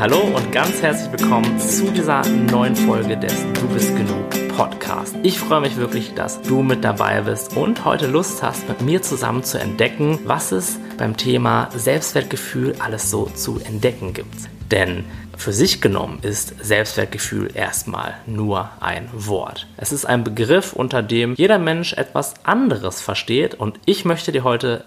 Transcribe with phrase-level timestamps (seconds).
[0.00, 5.14] Hallo und ganz herzlich willkommen zu dieser neuen Folge des Du bist genug Podcast.
[5.22, 9.02] Ich freue mich wirklich, dass du mit dabei bist und heute Lust hast, mit mir
[9.02, 14.48] zusammen zu entdecken, was es beim Thema Selbstwertgefühl alles so zu entdecken gibt.
[14.70, 15.04] Denn
[15.36, 19.66] für sich genommen ist Selbstwertgefühl erstmal nur ein Wort.
[19.76, 24.44] Es ist ein Begriff, unter dem jeder Mensch etwas anderes versteht und ich möchte dir
[24.44, 24.82] heute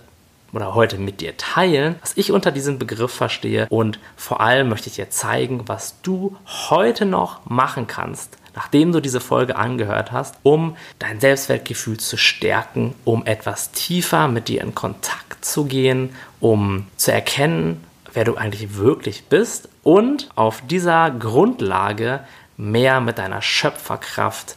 [0.54, 3.68] oder heute mit dir teilen, was ich unter diesem Begriff verstehe.
[3.70, 6.38] Und vor allem möchte ich dir zeigen, was du
[6.70, 12.94] heute noch machen kannst, nachdem du diese Folge angehört hast, um dein Selbstwertgefühl zu stärken,
[13.04, 17.84] um etwas tiefer mit dir in Kontakt zu gehen, um zu erkennen,
[18.14, 22.22] wer du eigentlich wirklich bist und auf dieser Grundlage
[22.58, 24.56] mehr mit deiner Schöpferkraft,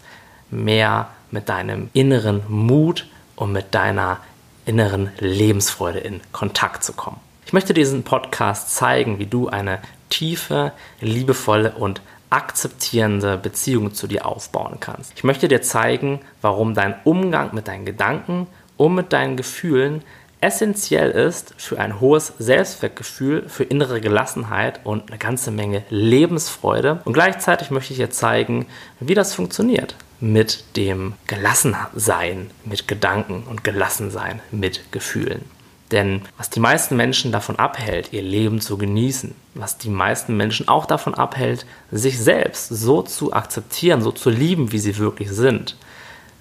[0.50, 4.18] mehr mit deinem inneren Mut und mit deiner
[4.66, 7.18] inneren Lebensfreude in Kontakt zu kommen.
[7.46, 9.78] Ich möchte diesen Podcast zeigen, wie du eine
[10.10, 15.12] tiefe, liebevolle und akzeptierende Beziehung zu dir aufbauen kannst.
[15.16, 20.02] Ich möchte dir zeigen, warum dein Umgang mit deinen Gedanken und mit deinen Gefühlen
[20.40, 27.00] essentiell ist für ein hohes Selbstwertgefühl, für innere Gelassenheit und eine ganze Menge Lebensfreude.
[27.04, 28.66] Und gleichzeitig möchte ich dir zeigen,
[29.00, 35.44] wie das funktioniert mit dem Gelassensein mit Gedanken und Gelassensein mit Gefühlen.
[35.92, 40.66] Denn was die meisten Menschen davon abhält, ihr Leben zu genießen, was die meisten Menschen
[40.66, 45.76] auch davon abhält, sich selbst so zu akzeptieren, so zu lieben, wie sie wirklich sind,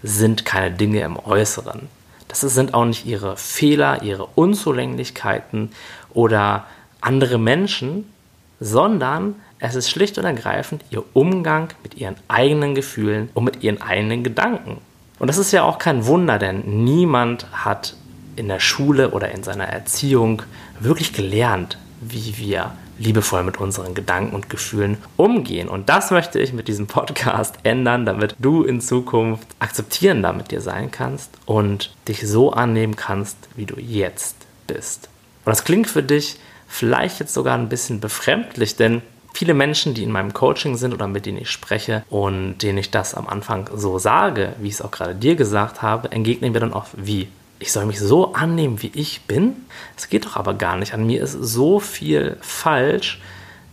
[0.01, 1.89] sind keine Dinge im Äußeren.
[2.27, 5.71] Das sind auch nicht ihre Fehler, ihre Unzulänglichkeiten
[6.11, 6.65] oder
[7.01, 8.11] andere Menschen,
[8.59, 13.81] sondern es ist schlicht und ergreifend ihr Umgang mit ihren eigenen Gefühlen und mit ihren
[13.81, 14.77] eigenen Gedanken.
[15.19, 17.95] Und das ist ja auch kein Wunder, denn niemand hat
[18.35, 20.41] in der Schule oder in seiner Erziehung
[20.79, 25.67] wirklich gelernt, wie wir liebevoll mit unseren Gedanken und Gefühlen umgehen.
[25.67, 30.61] Und das möchte ich mit diesem Podcast ändern, damit du in Zukunft akzeptierender mit dir
[30.61, 34.35] sein kannst und dich so annehmen kannst, wie du jetzt
[34.67, 35.09] bist.
[35.43, 36.37] Und das klingt für dich
[36.67, 39.01] vielleicht jetzt sogar ein bisschen befremdlich, denn
[39.35, 42.89] viele Menschen, die in meinem Coaching sind oder mit denen ich spreche und denen ich
[42.89, 46.61] das am Anfang so sage, wie ich es auch gerade dir gesagt habe, entgegnen mir
[46.61, 47.27] dann oft, wie?
[47.59, 49.53] Ich soll mich so annehmen, wie ich bin?
[49.97, 50.93] Es geht doch aber gar nicht.
[50.93, 53.21] An mir ist so viel falsch.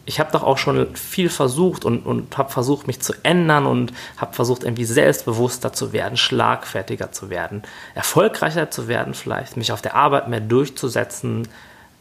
[0.05, 3.93] Ich habe doch auch schon viel versucht und, und habe versucht, mich zu ändern und
[4.17, 7.63] habe versucht, irgendwie selbstbewusster zu werden, schlagfertiger zu werden,
[7.95, 11.47] erfolgreicher zu werden vielleicht, mich auf der Arbeit mehr durchzusetzen,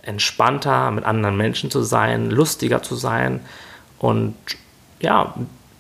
[0.04, 3.42] entspannter mit anderen Menschen zu sein, lustiger zu sein.
[4.00, 4.36] Und
[5.00, 5.34] ja,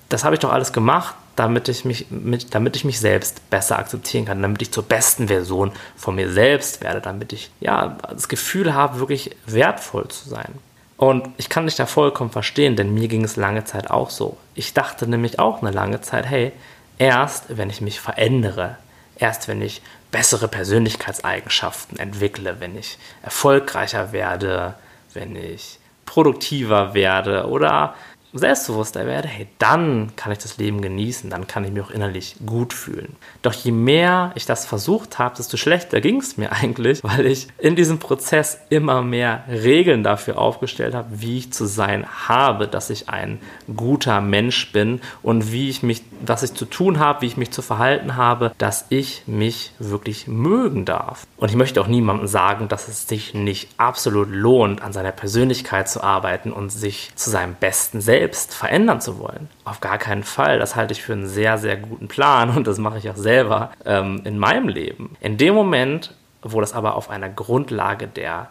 [0.09, 3.79] das habe ich doch alles gemacht, damit ich, mich, mit, damit ich mich selbst besser
[3.79, 8.27] akzeptieren kann, damit ich zur besten Version von mir selbst werde, damit ich ja das
[8.27, 10.53] Gefühl habe, wirklich wertvoll zu sein.
[10.97, 14.37] Und ich kann dich da vollkommen verstehen, denn mir ging es lange Zeit auch so.
[14.53, 16.51] Ich dachte nämlich auch eine lange Zeit, hey,
[16.99, 18.77] erst wenn ich mich verändere,
[19.17, 19.81] erst wenn ich
[20.11, 24.75] bessere Persönlichkeitseigenschaften entwickle, wenn ich erfolgreicher werde,
[25.13, 27.95] wenn ich produktiver werde oder
[28.33, 32.35] selbstbewusster werde, hey, dann kann ich das Leben genießen, dann kann ich mich auch innerlich
[32.45, 33.15] gut fühlen.
[33.41, 37.47] Doch je mehr ich das versucht habe, desto schlechter ging es mir eigentlich, weil ich
[37.57, 42.89] in diesem Prozess immer mehr Regeln dafür aufgestellt habe, wie ich zu sein habe, dass
[42.89, 43.39] ich ein
[43.75, 47.51] guter Mensch bin und wie ich mich, was ich zu tun habe, wie ich mich
[47.51, 51.27] zu verhalten habe, dass ich mich wirklich mögen darf.
[51.37, 55.89] Und ich möchte auch niemandem sagen, dass es sich nicht absolut lohnt, an seiner Persönlichkeit
[55.89, 59.49] zu arbeiten und sich zu seinem besten Selbst selbst verändern zu wollen.
[59.65, 60.59] Auf gar keinen Fall.
[60.59, 63.71] Das halte ich für einen sehr, sehr guten Plan und das mache ich auch selber
[63.83, 65.15] ähm, in meinem Leben.
[65.21, 68.49] In dem Moment, wo das aber auf einer Grundlage der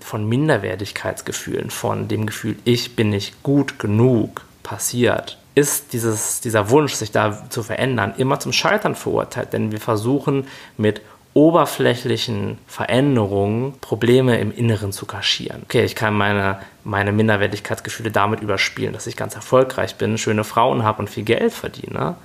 [0.00, 6.94] von Minderwertigkeitsgefühlen, von dem Gefühl, ich bin nicht gut genug passiert, ist dieses, dieser Wunsch,
[6.94, 9.52] sich da zu verändern, immer zum Scheitern verurteilt.
[9.52, 10.46] Denn wir versuchen
[10.78, 11.02] mit
[11.32, 15.62] oberflächlichen Veränderungen Probleme im Inneren zu kaschieren.
[15.64, 20.82] Okay, ich kann meine, meine Minderwertigkeitsgefühle damit überspielen, dass ich ganz erfolgreich bin, schöne Frauen
[20.82, 22.16] habe und viel Geld verdiene.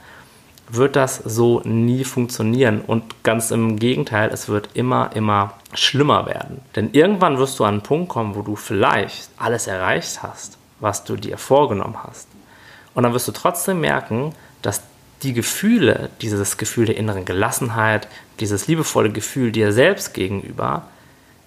[0.68, 6.62] Wird das so nie funktionieren und ganz im Gegenteil, es wird immer, immer schlimmer werden.
[6.76, 11.04] Denn irgendwann wirst du an einen Punkt kommen, wo du vielleicht alles erreicht hast, was
[11.04, 12.28] du dir vorgenommen hast.
[12.96, 14.34] Und dann wirst du trotzdem merken,
[14.64, 14.82] dass
[15.24, 18.08] die Gefühle, dieses Gefühl der inneren Gelassenheit,
[18.40, 20.88] dieses liebevolle Gefühl dir selbst gegenüber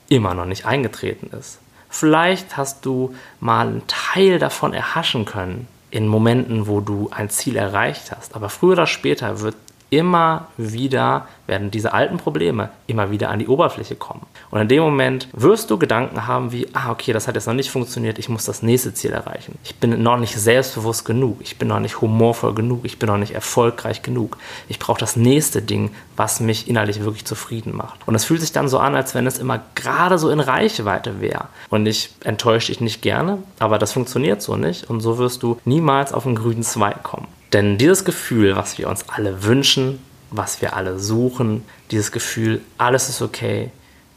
[0.09, 1.59] immer noch nicht eingetreten ist.
[1.91, 7.57] Vielleicht hast du mal einen Teil davon erhaschen können in Momenten, wo du ein Ziel
[7.57, 9.57] erreicht hast, aber früher oder später wird
[9.91, 14.27] immer wieder, werden diese alten Probleme immer wieder an die Oberfläche kommen.
[14.51, 17.55] Und in dem Moment wirst du Gedanken haben wie, ah, okay, das hat jetzt noch
[17.55, 19.59] nicht funktioniert, ich muss das nächste Ziel erreichen.
[19.65, 23.17] Ich bin noch nicht selbstbewusst genug, ich bin noch nicht humorvoll genug, ich bin noch
[23.17, 24.37] nicht erfolgreich genug.
[24.69, 28.07] Ich brauche das nächste Ding, was mich innerlich wirklich zufrieden macht.
[28.07, 31.21] Und es fühlt sich dann so an, als wenn es immer gerade so in Reichweite
[31.21, 31.47] wäre.
[31.71, 34.91] Und ich enttäusche dich nicht gerne, aber das funktioniert so nicht.
[34.91, 37.27] Und so wirst du niemals auf den grünen Zweig kommen.
[37.53, 39.99] Denn dieses Gefühl, was wir uns alle wünschen,
[40.31, 43.71] was wir alle suchen, dieses Gefühl, alles ist okay,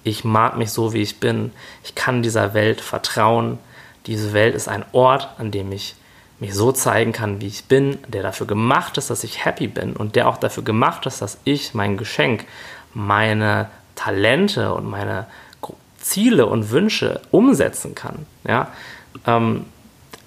[0.03, 1.51] ich mag mich so, wie ich bin,
[1.83, 3.59] ich kann dieser Welt vertrauen,
[4.07, 5.95] diese Welt ist ein Ort, an dem ich
[6.39, 9.95] mich so zeigen kann, wie ich bin, der dafür gemacht ist, dass ich happy bin
[9.95, 12.45] und der auch dafür gemacht ist, dass ich mein Geschenk,
[12.93, 15.27] meine Talente und meine
[15.99, 18.25] Ziele und Wünsche umsetzen kann.
[18.47, 18.71] Ja?
[19.27, 19.65] Ähm,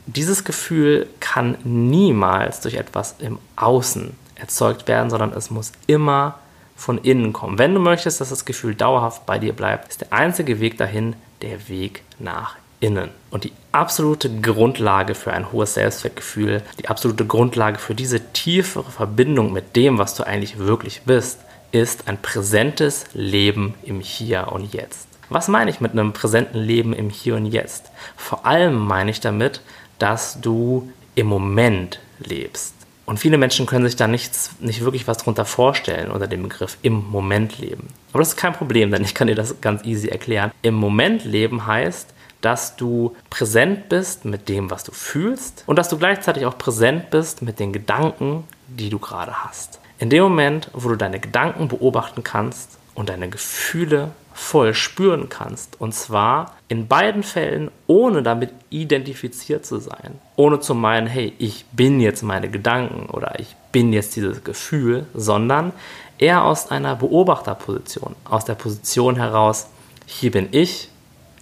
[0.06, 6.39] dieses Gefühl kann niemals durch etwas im Außen erzeugt werden, sondern es muss immer
[6.77, 7.59] von innen kommen.
[7.59, 11.15] Wenn du möchtest, dass das Gefühl dauerhaft bei dir bleibt, ist der einzige Weg dahin
[11.41, 13.11] der Weg nach innen.
[13.31, 19.53] Und die absolute Grundlage für ein hohes Selbstwertgefühl, die absolute Grundlage für diese tiefere Verbindung
[19.53, 21.41] mit dem, was du eigentlich wirklich bist,
[21.73, 25.09] ist ein präsentes Leben im Hier und Jetzt.
[25.31, 27.91] Was meine ich mit einem präsenten Leben im Hier und Jetzt?
[28.17, 29.62] Vor allem meine ich damit,
[29.99, 32.75] dass du im Moment lebst.
[33.06, 36.79] Und viele Menschen können sich da nichts, nicht wirklich was drunter vorstellen unter dem Begriff
[36.82, 37.88] im Moment leben.
[38.12, 40.52] Aber das ist kein Problem, denn ich kann dir das ganz easy erklären.
[40.62, 45.88] Im Moment leben heißt, dass du präsent bist mit dem, was du fühlst und dass
[45.88, 49.81] du gleichzeitig auch präsent bist mit den Gedanken, die du gerade hast.
[49.99, 55.81] In dem Moment, wo du deine Gedanken beobachten kannst und deine Gefühle voll spüren kannst.
[55.81, 60.19] Und zwar in beiden Fällen, ohne damit identifiziert zu sein.
[60.37, 65.07] Ohne zu meinen, hey, ich bin jetzt meine Gedanken oder ich bin jetzt dieses Gefühl,
[65.15, 65.73] sondern
[66.19, 69.69] eher aus einer Beobachterposition, aus der Position heraus,
[70.07, 70.89] hier bin ich,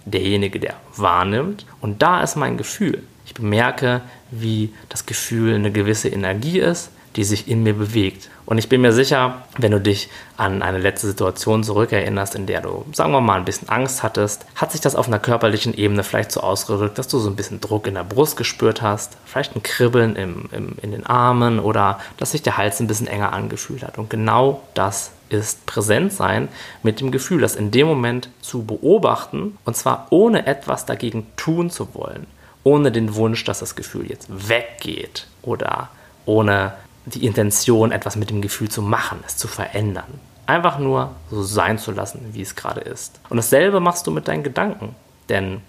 [0.05, 3.03] derjenige, der wahrnimmt, und da ist mein Gefühl.
[3.25, 4.01] Ich bemerke,
[4.31, 8.29] wie das Gefühl eine gewisse Energie ist, die sich in mir bewegt.
[8.45, 12.61] Und ich bin mir sicher, wenn du dich an eine letzte Situation zurückerinnerst, in der
[12.61, 16.03] du, sagen wir mal, ein bisschen Angst hattest, hat sich das auf einer körperlichen Ebene
[16.03, 19.55] vielleicht so ausgedrückt, dass du so ein bisschen Druck in der Brust gespürt hast, vielleicht
[19.55, 23.31] ein Kribbeln im, im, in den Armen oder dass sich der Hals ein bisschen enger
[23.31, 23.97] angefühlt hat.
[23.97, 26.49] Und genau das ist Präsentsein
[26.83, 31.69] mit dem Gefühl, das in dem Moment zu beobachten und zwar ohne etwas dagegen tun
[31.69, 32.27] zu wollen,
[32.63, 35.89] ohne den Wunsch, dass das Gefühl jetzt weggeht oder
[36.25, 36.73] ohne
[37.05, 40.19] die Intention, etwas mit dem Gefühl zu machen, es zu verändern.
[40.45, 43.19] Einfach nur so sein zu lassen, wie es gerade ist.
[43.29, 44.95] Und dasselbe machst du mit deinen Gedanken.
[45.29, 45.61] Denn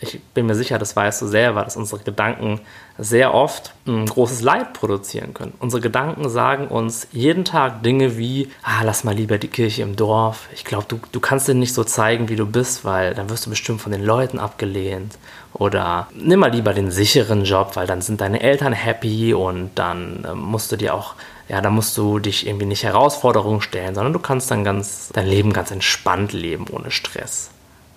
[0.00, 2.60] ich bin mir sicher, das weißt du selber, dass unsere Gedanken
[2.96, 5.52] sehr oft ein großes Leid produzieren können.
[5.58, 9.96] Unsere Gedanken sagen uns jeden Tag Dinge wie, ah, lass mal lieber die Kirche im
[9.96, 10.48] Dorf.
[10.54, 13.46] Ich glaube, du, du kannst dir nicht so zeigen, wie du bist, weil dann wirst
[13.46, 15.18] du bestimmt von den Leuten abgelehnt.
[15.52, 20.24] Oder nimm mal lieber den sicheren Job, weil dann sind deine Eltern happy und dann
[20.24, 21.14] äh, musst du dir auch
[21.48, 25.26] ja, da musst du dich irgendwie nicht Herausforderungen stellen, sondern du kannst dann ganz dein
[25.26, 27.50] Leben ganz entspannt leben, ohne Stress.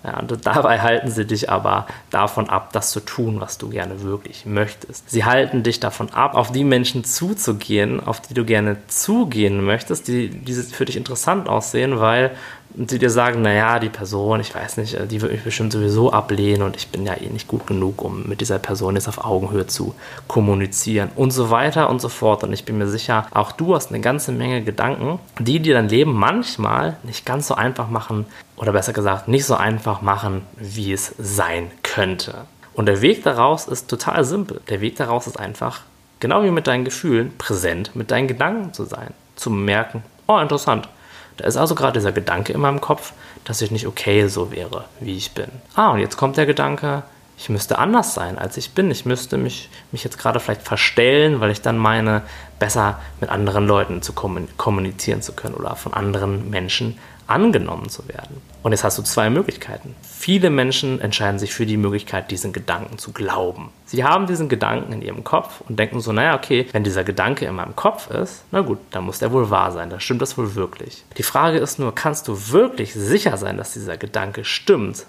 [0.04, 4.02] Ja, und dabei halten sie dich aber davon ab, das zu tun, was du gerne
[4.02, 5.08] wirklich möchtest.
[5.08, 10.06] Sie halten dich davon ab, auf die Menschen zuzugehen, auf die du gerne zugehen möchtest,
[10.08, 12.32] die, die für dich interessant aussehen, weil
[12.76, 16.62] sie dir sagen, naja, die Person, ich weiß nicht, die wird mich bestimmt sowieso ablehnen
[16.62, 19.66] und ich bin ja eh nicht gut genug, um mit dieser Person jetzt auf Augenhöhe
[19.66, 19.94] zu
[20.26, 22.42] kommunizieren und so weiter und so fort.
[22.42, 25.88] Und ich bin mir sicher, auch du hast eine ganze Menge Gedanken, die dir dein
[25.88, 28.26] Leben manchmal nicht ganz so einfach machen
[28.56, 32.46] oder besser gesagt nicht so einfach machen, wie es sein könnte.
[32.74, 34.60] Und der Weg daraus ist total simpel.
[34.68, 35.82] Der Weg daraus ist einfach,
[36.18, 39.14] genau wie mit deinen Gefühlen, präsent mit deinen Gedanken zu sein.
[39.36, 40.88] Zu merken, oh interessant,
[41.36, 43.12] da ist also gerade dieser Gedanke in meinem Kopf,
[43.44, 45.48] dass ich nicht okay so wäre, wie ich bin.
[45.74, 47.02] Ah, und jetzt kommt der Gedanke,
[47.36, 48.90] ich müsste anders sein, als ich bin.
[48.90, 52.22] Ich müsste mich, mich jetzt gerade vielleicht verstellen, weil ich dann meine,
[52.58, 58.40] besser mit anderen Leuten zu kommunizieren zu können oder von anderen Menschen angenommen zu werden.
[58.62, 59.94] Und jetzt hast du zwei Möglichkeiten.
[60.02, 63.70] Viele Menschen entscheiden sich für die Möglichkeit, diesen Gedanken zu glauben.
[63.94, 67.44] Sie haben diesen Gedanken in ihrem Kopf und denken so, naja, okay, wenn dieser Gedanke
[67.44, 70.36] in meinem Kopf ist, na gut, dann muss der wohl wahr sein, dann stimmt das
[70.36, 71.04] wohl wirklich.
[71.16, 75.06] Die Frage ist nur, kannst du wirklich sicher sein, dass dieser Gedanke stimmt?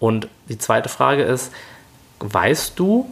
[0.00, 1.52] Und die zweite Frage ist,
[2.18, 3.08] weißt du,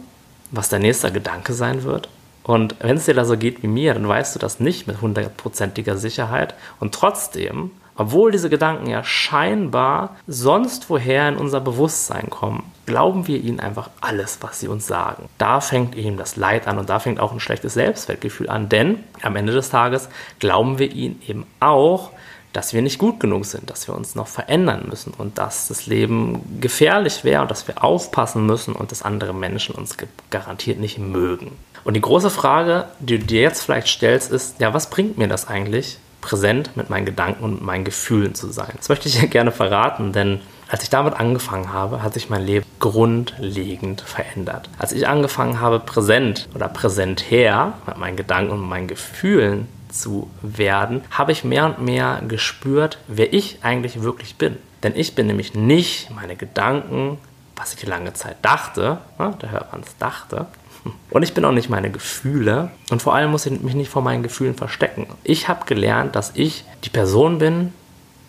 [0.51, 2.09] was dein nächster Gedanke sein wird?
[2.43, 4.99] Und wenn es dir da so geht wie mir, dann weißt du das nicht mit
[4.99, 6.53] hundertprozentiger Sicherheit.
[6.81, 13.39] Und trotzdem Obwohl diese Gedanken ja scheinbar sonst woher in unser Bewusstsein kommen, glauben wir
[13.39, 15.29] ihnen einfach alles, was sie uns sagen.
[15.37, 19.03] Da fängt eben das Leid an und da fängt auch ein schlechtes Selbstwertgefühl an, denn
[19.21, 20.09] am Ende des Tages
[20.39, 22.11] glauben wir ihnen eben auch,
[22.53, 25.87] dass wir nicht gut genug sind, dass wir uns noch verändern müssen und dass das
[25.87, 29.97] Leben gefährlich wäre und dass wir aufpassen müssen und dass andere Menschen uns
[30.29, 31.51] garantiert nicht mögen.
[31.83, 35.27] Und die große Frage, die du dir jetzt vielleicht stellst, ist, ja, was bringt mir
[35.27, 38.73] das eigentlich, präsent mit meinen Gedanken und meinen Gefühlen zu sein?
[38.77, 40.39] Das möchte ich dir gerne verraten, denn
[40.69, 44.69] als ich damit angefangen habe, hat sich mein Leben grundlegend verändert.
[44.79, 51.01] Als ich angefangen habe, präsent oder präsentär mit meinen Gedanken und meinen Gefühlen zu werden,
[51.11, 54.57] habe ich mehr und mehr gespürt, wer ich eigentlich wirklich bin.
[54.81, 57.19] Denn ich bin nämlich nicht meine Gedanken,
[57.55, 60.47] was ich lange Zeit dachte, ne, da hört man es dachte,
[61.09, 64.01] und ich bin auch nicht meine Gefühle und vor allem muss ich mich nicht vor
[64.01, 65.07] meinen Gefühlen verstecken.
[65.23, 67.73] Ich habe gelernt, dass ich die Person bin,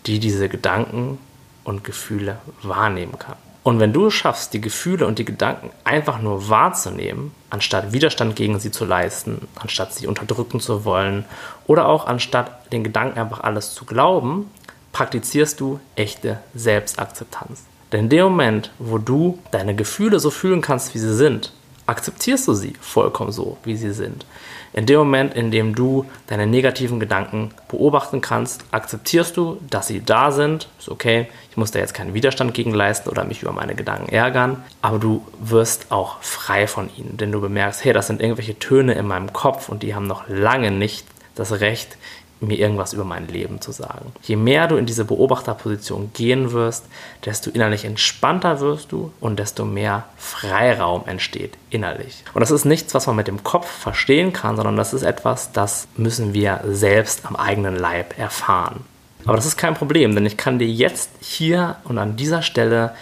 [0.05, 1.17] die diese Gedanken
[1.63, 3.35] und Gefühle wahrnehmen kann.
[3.63, 8.35] Und wenn du es schaffst, die Gefühle und die Gedanken einfach nur wahrzunehmen, anstatt Widerstand
[8.35, 11.25] gegen sie zu leisten, anstatt sie unterdrücken zu wollen
[11.65, 14.51] oder auch anstatt den Gedanken einfach alles zu glauben,
[14.91, 17.63] praktizierst du echte Selbstakzeptanz.
[17.91, 21.51] Denn in dem Moment, wo du deine Gefühle so fühlen kannst, wie sie sind,
[21.85, 24.25] akzeptierst du sie vollkommen so, wie sie sind.
[24.73, 30.03] In dem Moment, in dem du deine negativen Gedanken beobachten kannst, akzeptierst du, dass sie
[30.03, 30.67] da sind.
[30.79, 34.09] Ist okay, ich muss da jetzt keinen Widerstand gegen leisten oder mich über meine Gedanken
[34.09, 38.59] ärgern, aber du wirst auch frei von ihnen, denn du bemerkst, hey, das sind irgendwelche
[38.59, 41.97] Töne in meinem Kopf und die haben noch lange nicht das Recht,
[42.41, 44.11] mir irgendwas über mein Leben zu sagen.
[44.21, 46.85] Je mehr du in diese Beobachterposition gehen wirst,
[47.23, 52.23] desto innerlich entspannter wirst du und desto mehr Freiraum entsteht innerlich.
[52.33, 55.51] Und das ist nichts, was man mit dem Kopf verstehen kann, sondern das ist etwas,
[55.51, 58.81] das müssen wir selbst am eigenen Leib erfahren.
[59.25, 62.93] Aber das ist kein Problem, denn ich kann dir jetzt hier und an dieser Stelle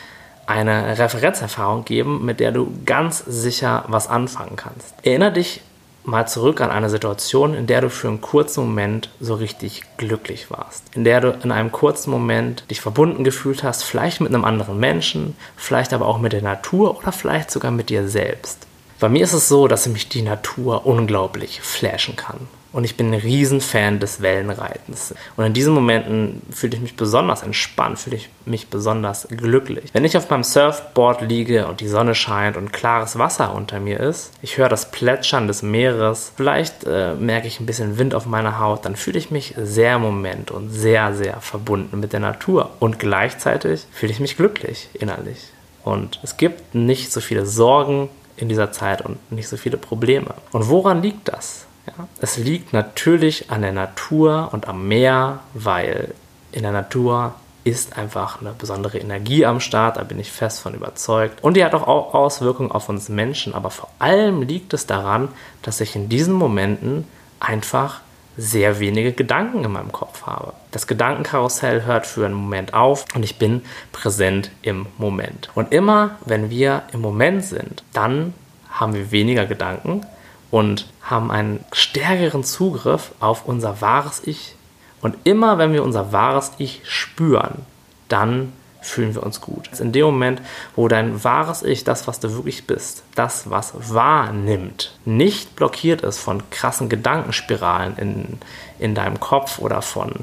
[0.46, 4.94] eine Referenzerfahrung geben, mit der du ganz sicher was anfangen kannst.
[5.04, 5.62] Erinnere dich
[6.03, 10.51] mal zurück an eine Situation, in der du für einen kurzen Moment so richtig glücklich
[10.51, 10.83] warst.
[10.95, 14.79] In der du in einem kurzen Moment dich verbunden gefühlt hast, vielleicht mit einem anderen
[14.79, 18.67] Menschen, vielleicht aber auch mit der Natur oder vielleicht sogar mit dir selbst.
[19.00, 22.48] Bei mir ist es so, dass mich die Natur unglaublich flashen kann.
[22.74, 25.13] Und ich bin ein Riesenfan des Wellenreitens.
[25.38, 29.92] Und in diesen Momenten fühle ich mich besonders entspannt, fühle ich mich besonders glücklich.
[29.94, 34.00] Wenn ich auf meinem Surfboard liege und die Sonne scheint und klares Wasser unter mir
[34.00, 38.25] ist, ich höre das Plätschern des Meeres, vielleicht äh, merke ich ein bisschen Wind auf
[38.25, 42.22] meiner Haut, dann fühle ich mich sehr im Moment und sehr, sehr verbunden mit der
[42.22, 42.72] Natur.
[42.80, 45.38] Und gleichzeitig fühle ich mich glücklich innerlich.
[45.84, 50.34] Und es gibt nicht so viele Sorgen in dieser Zeit und nicht so viele Probleme.
[50.51, 51.68] Und woran liegt das?
[51.88, 56.13] Ja, es liegt natürlich an der Natur und am Meer, weil
[56.52, 60.74] in der Natur ist einfach eine besondere Energie am Start, da bin ich fest von
[60.74, 61.44] überzeugt.
[61.44, 65.30] Und die hat auch Auswirkungen auf uns Menschen, aber vor allem liegt es daran,
[65.62, 67.08] dass ich in diesen Momenten
[67.40, 68.02] einfach
[68.36, 70.54] sehr wenige Gedanken in meinem Kopf habe.
[70.72, 73.62] Das Gedankenkarussell hört für einen Moment auf und ich bin
[73.92, 75.50] präsent im Moment.
[75.54, 78.34] Und immer, wenn wir im Moment sind, dann
[78.72, 80.06] haben wir weniger Gedanken,
[80.53, 84.53] und haben einen stärkeren Zugriff auf unser wahres Ich.
[85.01, 87.65] Und immer wenn wir unser wahres Ich spüren,
[88.07, 89.67] dann fühlen wir uns gut.
[89.79, 90.43] In dem Moment,
[90.75, 96.19] wo dein wahres Ich, das, was du wirklich bist, das, was wahrnimmt, nicht blockiert ist
[96.19, 98.38] von krassen Gedankenspiralen in,
[98.77, 100.13] in deinem Kopf oder von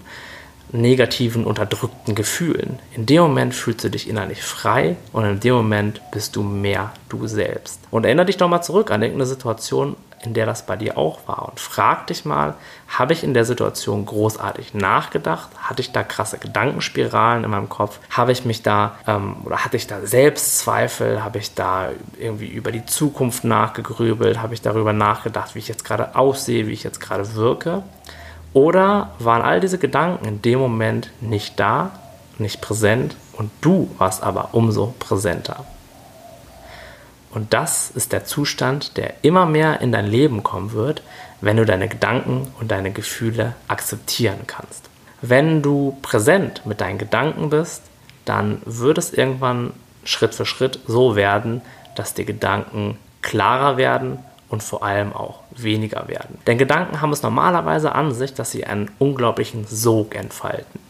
[0.71, 2.79] negativen, unterdrückten Gefühlen.
[2.95, 6.93] In dem Moment fühlst du dich innerlich frei und in dem Moment bist du mehr
[7.09, 7.81] du selbst.
[7.91, 11.21] Und erinnere dich doch mal zurück an irgendeine Situation, in der das bei dir auch
[11.27, 11.49] war.
[11.49, 12.55] Und frag dich mal,
[12.89, 15.49] habe ich in der Situation großartig nachgedacht?
[15.59, 17.99] Hatte ich da krasse Gedankenspiralen in meinem Kopf?
[18.11, 21.25] Habe ich mich da, ähm, oder hatte ich da Selbstzweifel?
[21.25, 24.43] Habe ich da irgendwie über die Zukunft nachgegrübelt?
[24.43, 27.83] Habe ich darüber nachgedacht, wie ich jetzt gerade aussehe, wie ich jetzt gerade wirke?
[28.53, 31.93] Oder waren all diese Gedanken in dem Moment nicht da,
[32.39, 35.65] nicht präsent und du warst aber umso präsenter?
[37.31, 41.03] Und das ist der Zustand, der immer mehr in dein Leben kommen wird,
[41.41, 44.91] wenn du deine Gedanken und deine Gefühle akzeptieren kannst.
[45.23, 47.83] Wenn du präsent mit deinen Gedanken bist,
[48.25, 49.73] dann wird es irgendwann
[50.05, 51.63] Schritt für Schritt so werden,
[51.95, 54.19] dass die Gedanken klarer werden
[54.49, 56.39] und vor allem auch weniger werden.
[56.47, 60.81] Denn Gedanken haben es normalerweise an sich, dass sie einen unglaublichen Sog entfalten.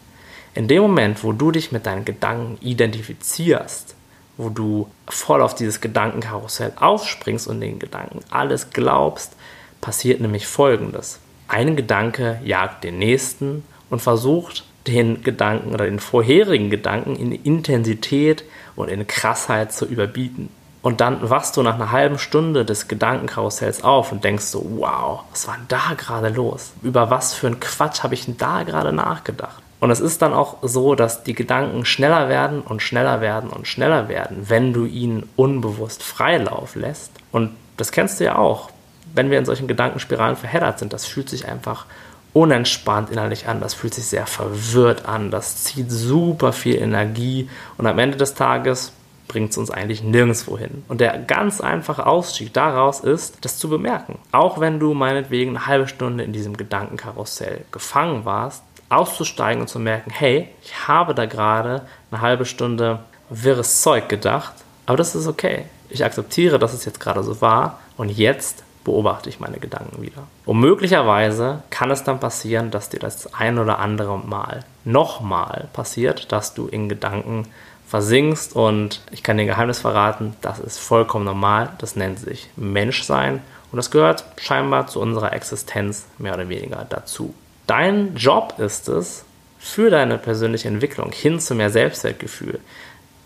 [0.53, 3.95] In dem Moment, wo du dich mit deinen Gedanken identifizierst,
[4.37, 9.35] wo du voll auf dieses Gedankenkarussell aufspringst und den Gedanken alles glaubst,
[9.81, 11.19] passiert nämlich Folgendes.
[11.47, 18.43] Ein Gedanke jagt den nächsten und versucht den Gedanken oder den vorherigen Gedanken in Intensität
[18.75, 20.49] und in Krassheit zu überbieten.
[20.81, 25.23] Und dann wachst du nach einer halben Stunde des Gedankenkarussells auf und denkst so, wow,
[25.29, 26.71] was war denn da gerade los?
[26.81, 29.61] Über was für einen Quatsch habe ich denn da gerade nachgedacht?
[29.81, 33.67] Und es ist dann auch so, dass die Gedanken schneller werden und schneller werden und
[33.67, 37.11] schneller werden, wenn du ihnen unbewusst Freilauf lässt.
[37.31, 38.69] Und das kennst du ja auch.
[39.13, 41.87] Wenn wir in solchen Gedankenspiralen verheddert sind, das fühlt sich einfach
[42.31, 47.87] unentspannt innerlich an, das fühlt sich sehr verwirrt an, das zieht super viel Energie und
[47.87, 48.93] am Ende des Tages
[49.27, 50.83] bringt es uns eigentlich nirgendwo hin.
[50.89, 54.19] Und der ganz einfache Ausstieg daraus ist, das zu bemerken.
[54.31, 59.79] Auch wenn du meinetwegen eine halbe Stunde in diesem Gedankenkarussell gefangen warst, auszusteigen und zu
[59.79, 64.53] merken, hey, ich habe da gerade eine halbe Stunde wirres Zeug gedacht,
[64.85, 65.65] aber das ist okay.
[65.89, 70.23] Ich akzeptiere, dass es jetzt gerade so war und jetzt beobachte ich meine Gedanken wieder.
[70.45, 76.31] Und möglicherweise kann es dann passieren, dass dir das ein oder andere Mal nochmal passiert,
[76.31, 77.47] dass du in Gedanken
[77.87, 82.49] versinkst und ich kann dir ein Geheimnis verraten, das ist vollkommen normal, das nennt sich
[82.55, 87.33] Menschsein und das gehört scheinbar zu unserer Existenz mehr oder weniger dazu.
[87.67, 89.25] Dein Job ist es,
[89.59, 92.59] für deine persönliche Entwicklung hin zu mehr Selbstwertgefühl,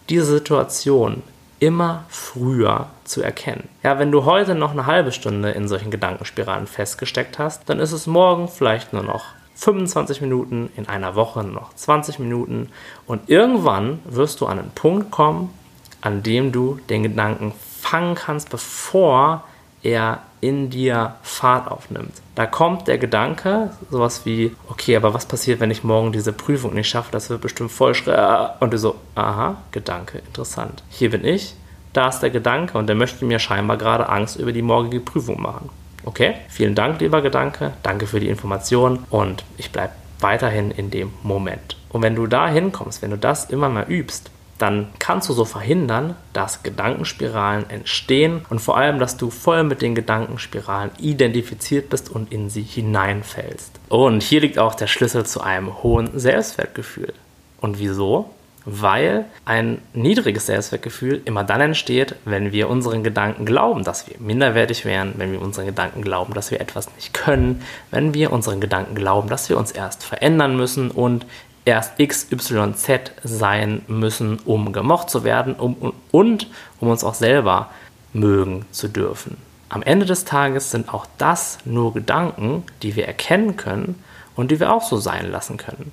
[0.09, 1.23] diese Situation
[1.59, 3.69] immer früher zu erkennen.
[3.83, 7.93] Ja, wenn du heute noch eine halbe Stunde in solchen Gedankenspiralen festgesteckt hast, dann ist
[7.93, 12.69] es morgen vielleicht nur noch 25 Minuten, in einer Woche nur noch 20 Minuten
[13.07, 15.53] und irgendwann wirst du an einen Punkt kommen,
[16.01, 19.45] an dem du den Gedanken fangen kannst, bevor
[19.81, 22.13] er in dir Fahrt aufnimmt.
[22.35, 26.73] Da kommt der Gedanke, sowas wie, okay, aber was passiert, wenn ich morgen diese Prüfung
[26.73, 27.11] nicht schaffe?
[27.11, 28.57] Das wird bestimmt voll schwer.
[28.59, 30.83] Und du so, aha, Gedanke, interessant.
[30.89, 31.55] Hier bin ich,
[31.93, 35.41] da ist der Gedanke und der möchte mir scheinbar gerade Angst über die morgige Prüfung
[35.41, 35.69] machen.
[36.03, 41.11] Okay, vielen Dank, lieber Gedanke, danke für die Information und ich bleibe weiterhin in dem
[41.23, 41.77] Moment.
[41.89, 45.45] Und wenn du da hinkommst, wenn du das immer mal übst, dann kannst du so
[45.45, 52.09] verhindern, dass Gedankenspiralen entstehen und vor allem, dass du voll mit den Gedankenspiralen identifiziert bist
[52.09, 53.79] und in sie hineinfällst.
[53.89, 57.13] Und hier liegt auch der Schlüssel zu einem hohen Selbstwertgefühl.
[57.59, 58.29] Und wieso?
[58.65, 64.85] weil ein niedriges Selbstwertgefühl immer dann entsteht, wenn wir unseren Gedanken glauben, dass wir minderwertig
[64.85, 68.95] wären, wenn wir unseren Gedanken glauben, dass wir etwas nicht können, wenn wir unseren Gedanken
[68.95, 71.27] glauben, dass wir uns erst verändern müssen und
[71.65, 76.47] erst XYZ sein müssen, um gemocht zu werden um, und
[76.79, 77.69] um uns auch selber
[78.13, 79.37] mögen zu dürfen.
[79.67, 84.01] Am Ende des Tages sind auch das nur Gedanken, die wir erkennen können
[84.35, 85.91] und die wir auch so sein lassen können.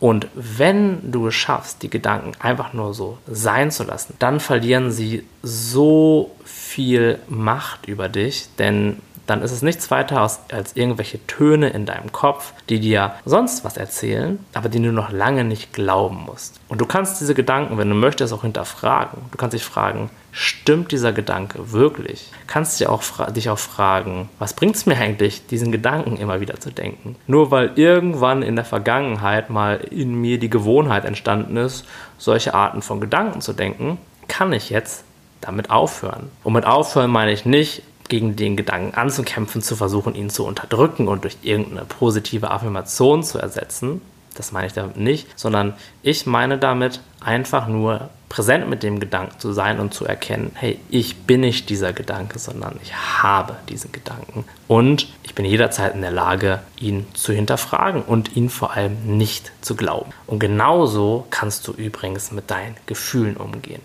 [0.00, 4.92] Und wenn du es schaffst, die Gedanken einfach nur so sein zu lassen, dann verlieren
[4.92, 10.40] sie so viel Macht über dich, denn dann ist es nichts weiter als,
[10.74, 15.44] irgendwelche Töne in deinem Kopf, die dir sonst was erzählen, aber die du noch lange
[15.44, 16.58] nicht glauben musst.
[16.68, 19.20] Und du kannst diese Gedanken, wenn du möchtest, auch hinterfragen.
[19.30, 22.30] Du kannst dich fragen, stimmt dieser Gedanke wirklich?
[22.46, 26.58] Kannst du auch dich auch fragen, was bringt es mir eigentlich, diesen Gedanken immer wieder
[26.58, 27.16] zu denken?
[27.26, 31.84] Nur weil irgendwann in der Vergangenheit mal in mir die Gewohnheit entstanden ist,
[32.16, 35.04] solche Arten von Gedanken zu denken, kann ich jetzt
[35.42, 36.30] damit aufhören.
[36.44, 41.08] Und mit aufhören meine ich nicht, gegen den Gedanken anzukämpfen, zu versuchen, ihn zu unterdrücken
[41.08, 44.00] und durch irgendeine positive Affirmation zu ersetzen.
[44.34, 49.38] Das meine ich damit nicht, sondern ich meine damit einfach nur präsent mit dem Gedanken
[49.38, 53.90] zu sein und zu erkennen, hey, ich bin nicht dieser Gedanke, sondern ich habe diesen
[53.90, 54.44] Gedanken.
[54.66, 59.50] Und ich bin jederzeit in der Lage, ihn zu hinterfragen und ihn vor allem nicht
[59.60, 60.12] zu glauben.
[60.26, 63.82] Und genauso kannst du übrigens mit deinen Gefühlen umgehen.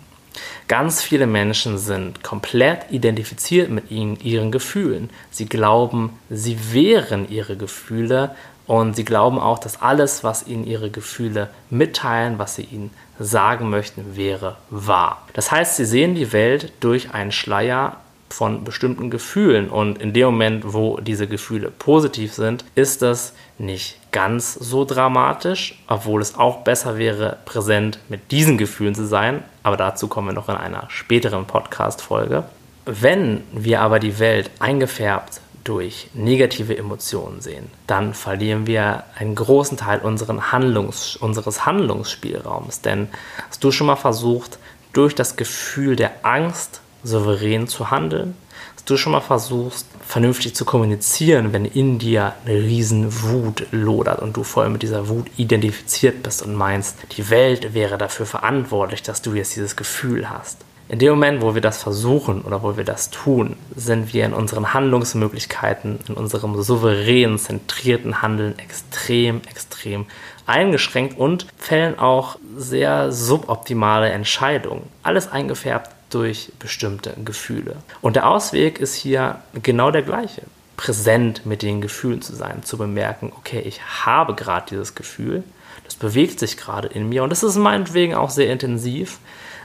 [0.68, 5.10] Ganz viele Menschen sind komplett identifiziert mit ihnen, ihren Gefühlen.
[5.32, 10.90] Sie glauben, sie wären ihre Gefühle und sie glauben auch, dass alles, was ihnen ihre
[10.90, 15.28] Gefühle mitteilen, was sie ihnen sagen möchten, wäre wahr.
[15.34, 17.98] Das heißt, sie sehen die Welt durch einen Schleier
[18.34, 24.00] von bestimmten Gefühlen und in dem Moment, wo diese Gefühle positiv sind, ist das nicht
[24.12, 29.78] ganz so dramatisch, obwohl es auch besser wäre, präsent mit diesen Gefühlen zu sein, aber
[29.78, 32.44] dazu kommen wir noch in einer späteren Podcast-Folge.
[32.86, 39.78] Wenn wir aber die Welt eingefärbt durch negative Emotionen sehen, dann verlieren wir einen großen
[39.78, 42.82] Teil Handlungs unseres Handlungsspielraums.
[42.82, 43.08] Denn
[43.48, 44.58] hast du schon mal versucht,
[44.92, 48.36] durch das Gefühl der Angst souverän zu handeln?
[48.76, 54.22] Hast du schon mal versucht, vernünftig zu kommunizieren, wenn in dir eine riesen Wut lodert
[54.22, 59.02] und du voll mit dieser Wut identifiziert bist und meinst, die Welt wäre dafür verantwortlich,
[59.02, 60.58] dass du jetzt dieses Gefühl hast?
[60.90, 64.34] In dem Moment, wo wir das versuchen oder wo wir das tun, sind wir in
[64.34, 70.06] unseren Handlungsmöglichkeiten, in unserem souveränen, zentrierten Handeln extrem, extrem
[70.46, 74.84] eingeschränkt und fällen auch sehr suboptimale Entscheidungen.
[75.04, 77.78] Alles eingefärbt durch bestimmte Gefühle.
[78.02, 80.44] Und der Ausweg ist hier genau der gleiche.
[80.78, 85.44] Präsent mit den Gefühlen zu sein, zu bemerken, okay, ich habe gerade dieses Gefühl,
[85.86, 89.20] das bewegt sich gerade in mir und das ist meinetwegen auch sehr intensiv,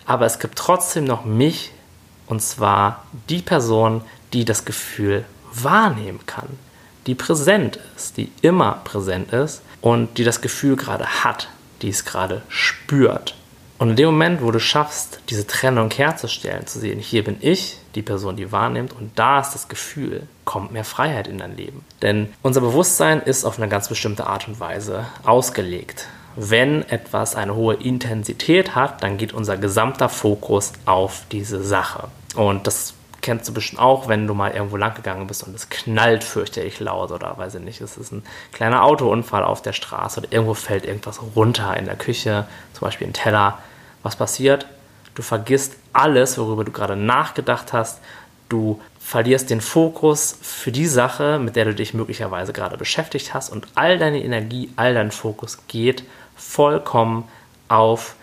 [0.04, 1.72] aber es gibt trotzdem noch mich
[2.26, 6.48] und zwar die Person, die das Gefühl wahrnehmen kann,
[7.06, 11.48] die präsent ist, die immer präsent ist und die das Gefühl gerade hat,
[11.80, 13.34] die es gerade spürt.
[13.79, 17.79] Und in dem Moment, wo du schaffst, diese Trennung herzustellen, zu sehen, hier bin ich,
[17.95, 21.85] die Person, die wahrnimmt, und da ist das Gefühl, kommt mehr Freiheit in dein Leben.
[22.03, 26.09] Denn unser Bewusstsein ist auf eine ganz bestimmte Art und Weise ausgelegt.
[26.35, 32.09] Wenn etwas eine hohe Intensität hat, dann geht unser gesamter Fokus auf diese Sache.
[32.35, 32.95] Und das
[33.29, 36.81] kennst du bestimmt auch, wenn du mal irgendwo lang gegangen bist und es knallt fürchterlich
[36.81, 40.55] laut oder weiß ich nicht, es ist ein kleiner Autounfall auf der Straße oder irgendwo
[40.55, 43.59] fällt irgendwas runter in der Küche, zum Beispiel ein Teller.
[44.03, 44.64] Was passiert?
[45.14, 48.01] Du vergisst alles, worüber du gerade nachgedacht hast.
[48.49, 53.51] Du verlierst den Fokus für die Sache, mit der du dich möglicherweise gerade beschäftigt hast
[53.51, 56.03] und all deine Energie, all dein Fokus geht
[56.35, 57.29] vollkommen
[57.69, 58.14] auf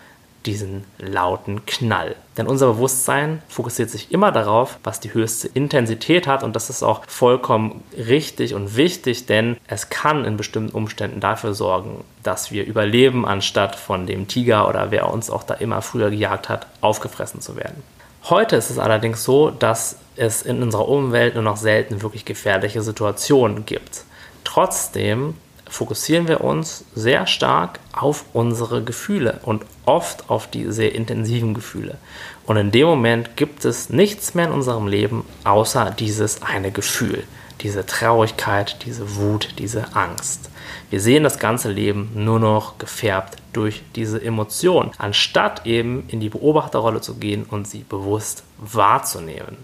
[0.46, 2.14] diesen lauten Knall.
[2.36, 6.82] Denn unser Bewusstsein fokussiert sich immer darauf, was die höchste Intensität hat und das ist
[6.82, 12.64] auch vollkommen richtig und wichtig, denn es kann in bestimmten Umständen dafür sorgen, dass wir
[12.64, 17.40] überleben, anstatt von dem Tiger oder wer uns auch da immer früher gejagt hat, aufgefressen
[17.40, 17.82] zu werden.
[18.28, 22.82] Heute ist es allerdings so, dass es in unserer Umwelt nur noch selten wirklich gefährliche
[22.82, 24.02] Situationen gibt.
[24.42, 25.34] Trotzdem
[25.68, 31.98] fokussieren wir uns sehr stark auf unsere Gefühle und oft auf die sehr intensiven Gefühle.
[32.46, 37.24] Und in dem Moment gibt es nichts mehr in unserem Leben außer dieses eine Gefühl,
[37.62, 40.50] diese Traurigkeit, diese Wut, diese Angst.
[40.90, 46.28] Wir sehen das ganze Leben nur noch gefärbt durch diese Emotion, anstatt eben in die
[46.28, 49.56] Beobachterrolle zu gehen und sie bewusst wahrzunehmen.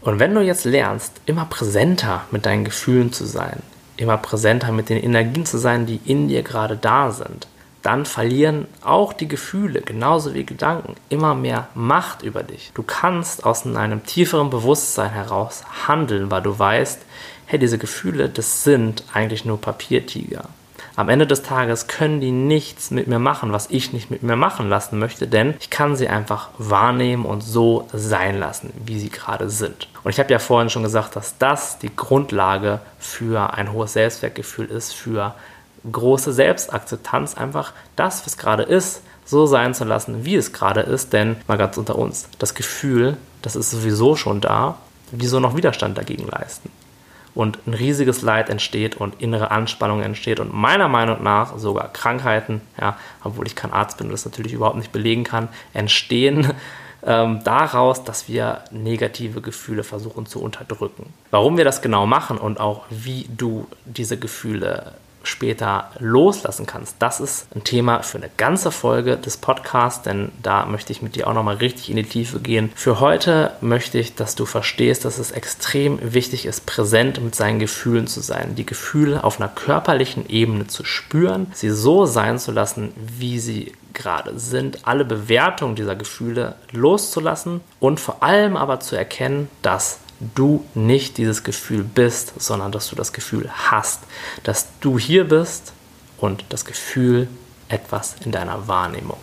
[0.00, 3.62] Und wenn du jetzt lernst, immer präsenter mit deinen Gefühlen zu sein,
[3.96, 7.46] immer präsenter mit den Energien zu sein, die in dir gerade da sind,
[7.82, 12.70] dann verlieren auch die Gefühle, genauso wie Gedanken, immer mehr Macht über dich.
[12.74, 17.02] Du kannst aus einem tieferen Bewusstsein heraus handeln, weil du weißt,
[17.46, 20.48] hey, diese Gefühle, das sind eigentlich nur Papiertiger.
[20.96, 24.36] Am Ende des Tages können die nichts mit mir machen, was ich nicht mit mir
[24.36, 29.10] machen lassen möchte, denn ich kann sie einfach wahrnehmen und so sein lassen, wie sie
[29.10, 29.88] gerade sind.
[30.04, 34.66] Und ich habe ja vorhin schon gesagt, dass das die Grundlage für ein hohes Selbstwertgefühl
[34.66, 35.34] ist, für
[35.90, 41.12] große Selbstakzeptanz, einfach das, was gerade ist, so sein zu lassen, wie es gerade ist,
[41.12, 44.76] denn mal ganz unter uns, das Gefühl, das ist sowieso schon da,
[45.10, 46.70] wieso noch Widerstand dagegen leisten?
[47.34, 52.60] Und ein riesiges Leid entsteht und innere Anspannung entsteht und meiner Meinung nach sogar Krankheiten,
[52.80, 56.52] ja, obwohl ich kein Arzt bin und das natürlich überhaupt nicht belegen kann, entstehen
[57.04, 61.12] ähm, daraus, dass wir negative Gefühle versuchen zu unterdrücken.
[61.30, 64.92] Warum wir das genau machen und auch wie du diese Gefühle
[65.24, 66.96] später loslassen kannst.
[66.98, 71.16] Das ist ein Thema für eine ganze Folge des Podcasts, denn da möchte ich mit
[71.16, 72.72] dir auch nochmal richtig in die Tiefe gehen.
[72.74, 77.58] Für heute möchte ich, dass du verstehst, dass es extrem wichtig ist, präsent mit seinen
[77.58, 82.52] Gefühlen zu sein, die Gefühle auf einer körperlichen Ebene zu spüren, sie so sein zu
[82.52, 88.96] lassen, wie sie gerade sind, alle Bewertungen dieser Gefühle loszulassen und vor allem aber zu
[88.96, 94.02] erkennen, dass du nicht dieses Gefühl bist, sondern dass du das Gefühl hast,
[94.42, 95.72] dass du hier bist
[96.18, 97.28] und das Gefühl
[97.68, 99.18] etwas in deiner Wahrnehmung.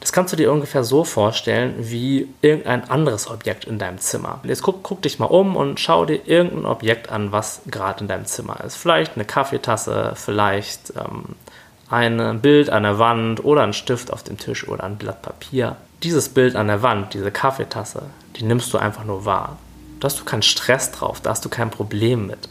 [0.00, 4.40] Das kannst du dir ungefähr so vorstellen wie irgendein anderes Objekt in deinem Zimmer.
[4.44, 8.08] Jetzt guck, guck dich mal um und schau dir irgendein Objekt an, was gerade in
[8.08, 8.76] deinem Zimmer ist.
[8.76, 11.36] Vielleicht eine Kaffeetasse, vielleicht ähm,
[11.88, 15.76] ein Bild an der Wand oder ein Stift auf dem Tisch oder ein Blatt Papier.
[16.04, 18.02] Dieses Bild an der Wand, diese Kaffeetasse,
[18.36, 19.56] die nimmst du einfach nur wahr.
[20.00, 22.50] Da hast du keinen Stress drauf, da hast du kein Problem mit.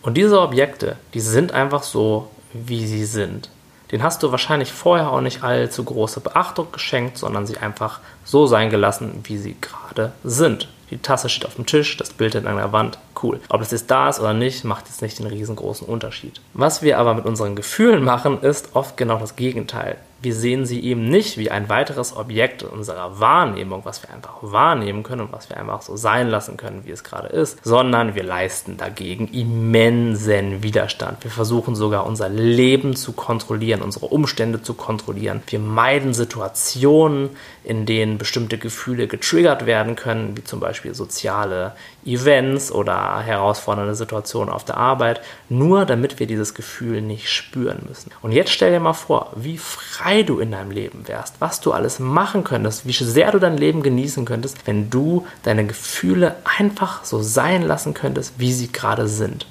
[0.00, 3.50] Und diese Objekte, die sind einfach so, wie sie sind.
[3.92, 8.46] Den hast du wahrscheinlich vorher auch nicht allzu große Beachtung geschenkt, sondern sie einfach so
[8.46, 10.68] sein gelassen, wie sie gerade sind.
[10.90, 13.38] Die Tasse steht auf dem Tisch, das Bild in einer Wand, cool.
[13.50, 16.40] Ob es jetzt da ist oder nicht, macht jetzt nicht den riesengroßen Unterschied.
[16.54, 20.80] Was wir aber mit unseren Gefühlen machen, ist oft genau das Gegenteil wir sehen sie
[20.80, 25.50] eben nicht wie ein weiteres Objekt unserer Wahrnehmung, was wir einfach wahrnehmen können und was
[25.50, 30.62] wir einfach so sein lassen können, wie es gerade ist, sondern wir leisten dagegen immensen
[30.62, 31.22] Widerstand.
[31.22, 35.42] Wir versuchen sogar unser Leben zu kontrollieren, unsere Umstände zu kontrollieren.
[35.46, 37.30] Wir meiden Situationen,
[37.62, 41.72] in denen bestimmte Gefühle getriggert werden können, wie zum Beispiel soziale
[42.04, 48.10] Events oder herausfordernde Situationen auf der Arbeit, nur damit wir dieses Gefühl nicht spüren müssen.
[48.22, 51.72] Und jetzt stell dir mal vor, wie frei du in deinem Leben wärst, was du
[51.72, 57.04] alles machen könntest, wie sehr du dein Leben genießen könntest, wenn du deine Gefühle einfach
[57.04, 59.46] so sein lassen könntest, wie sie gerade sind.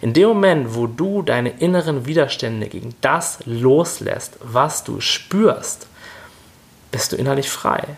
[0.00, 5.86] In dem Moment, wo du deine inneren Widerstände gegen das loslässt, was du spürst,
[6.90, 7.96] bist du innerlich frei.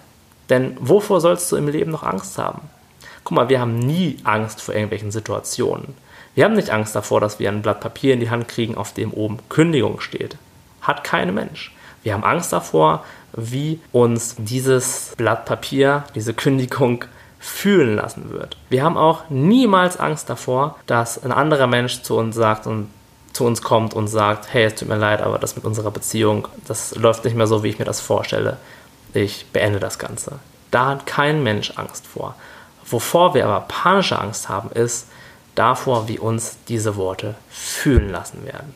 [0.51, 2.63] Denn wovor sollst du im Leben noch Angst haben?
[3.25, 5.95] Guck mal, wir haben nie Angst vor irgendwelchen Situationen.
[6.35, 8.93] Wir haben nicht Angst davor, dass wir ein Blatt Papier in die Hand kriegen, auf
[8.93, 10.37] dem oben Kündigung steht.
[10.83, 11.75] Hat kein Mensch.
[12.05, 17.05] Wir haben Angst davor, wie uns dieses Blatt Papier, diese Kündigung
[17.41, 18.57] fühlen lassen wird.
[18.71, 22.89] Wir haben auch niemals Angst davor, dass ein anderer Mensch zu uns sagt und
[23.33, 26.47] zu uns kommt und sagt, hey, es tut mir leid, aber das mit unserer Beziehung,
[26.67, 28.59] das läuft nicht mehr so, wie ich mir das vorstelle.
[29.13, 30.39] Ich beende das Ganze.
[30.71, 32.35] Da hat kein Mensch Angst vor.
[32.87, 35.09] Wovor wir aber panische Angst haben, ist
[35.55, 38.75] davor, wie uns diese Worte fühlen lassen werden.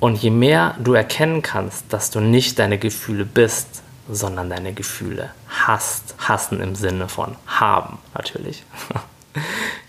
[0.00, 5.30] Und je mehr du erkennen kannst, dass du nicht deine Gefühle bist, sondern deine Gefühle
[5.48, 6.14] hast.
[6.18, 8.64] Hassen im Sinne von haben, natürlich.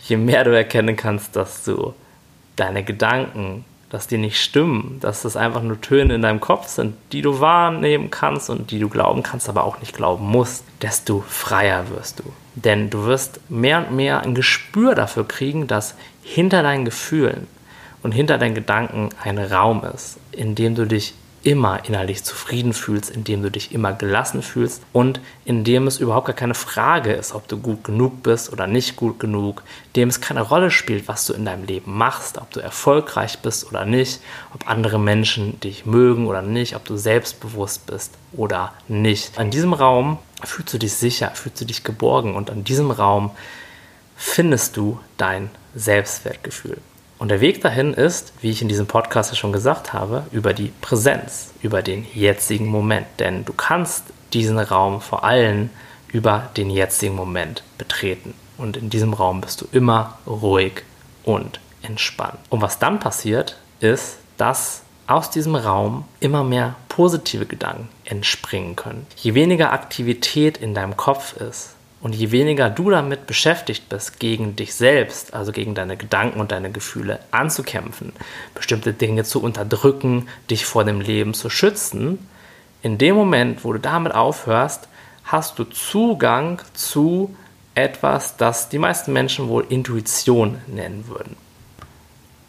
[0.08, 1.93] Je mehr du erkennen kannst, dass du
[2.56, 6.95] deine Gedanken, dass die nicht stimmen, dass das einfach nur Töne in deinem Kopf sind,
[7.12, 11.24] die du wahrnehmen kannst und die du glauben kannst, aber auch nicht glauben musst, desto
[11.28, 12.24] freier wirst du.
[12.56, 17.47] Denn du wirst mehr und mehr ein Gespür dafür kriegen, dass hinter deinen Gefühlen
[18.04, 23.10] und hinter deinen Gedanken ein Raum ist, in dem du dich immer innerlich zufrieden fühlst,
[23.10, 27.48] indem du dich immer gelassen fühlst und indem es überhaupt gar keine Frage ist, ob
[27.48, 29.64] du gut genug bist oder nicht gut genug,
[29.96, 33.68] dem es keine Rolle spielt, was du in deinem Leben machst, ob du erfolgreich bist
[33.68, 34.22] oder nicht,
[34.54, 39.40] ob andere Menschen dich mögen oder nicht, ob du selbstbewusst bist oder nicht.
[39.40, 43.32] An diesem Raum fühlst du dich sicher, fühlst du dich geborgen und an diesem Raum
[44.16, 46.78] findest du dein Selbstwertgefühl.
[47.21, 50.55] Und der Weg dahin ist, wie ich in diesem Podcast ja schon gesagt habe, über
[50.55, 53.05] die Präsenz, über den jetzigen Moment.
[53.19, 55.69] Denn du kannst diesen Raum vor allem
[56.07, 58.34] über den jetzigen Moment betreten.
[58.57, 60.81] Und in diesem Raum bist du immer ruhig
[61.23, 62.39] und entspannt.
[62.49, 69.05] Und was dann passiert, ist, dass aus diesem Raum immer mehr positive Gedanken entspringen können.
[69.17, 74.56] Je weniger Aktivität in deinem Kopf ist, und je weniger du damit beschäftigt bist, gegen
[74.56, 78.14] dich selbst, also gegen deine Gedanken und deine Gefühle anzukämpfen,
[78.56, 82.28] bestimmte Dinge zu unterdrücken, dich vor dem Leben zu schützen,
[82.82, 84.88] in dem Moment, wo du damit aufhörst,
[85.24, 87.36] hast du Zugang zu
[87.76, 91.36] etwas, das die meisten Menschen wohl Intuition nennen würden.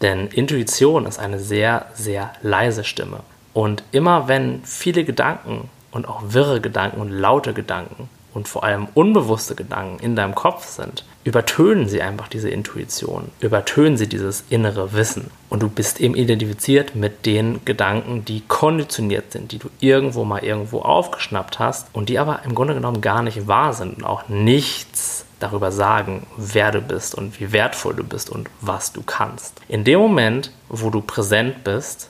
[0.00, 3.20] Denn Intuition ist eine sehr, sehr leise Stimme.
[3.52, 8.88] Und immer wenn viele Gedanken und auch wirre Gedanken und laute Gedanken und vor allem
[8.94, 14.92] unbewusste Gedanken in deinem Kopf sind, übertönen sie einfach diese Intuition, übertönen sie dieses innere
[14.92, 15.30] Wissen.
[15.50, 20.42] Und du bist eben identifiziert mit den Gedanken, die konditioniert sind, die du irgendwo mal
[20.42, 24.28] irgendwo aufgeschnappt hast und die aber im Grunde genommen gar nicht wahr sind und auch
[24.28, 29.60] nichts darüber sagen, wer du bist und wie wertvoll du bist und was du kannst.
[29.68, 32.08] In dem Moment, wo du präsent bist,